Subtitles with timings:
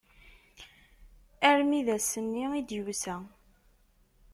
[1.49, 3.15] Armi d ass-nni i d-yusa.